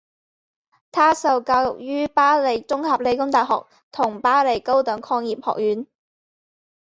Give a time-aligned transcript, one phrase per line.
[0.91, 5.85] 他受教育于巴黎综合理工大学和巴黎高等矿业学院。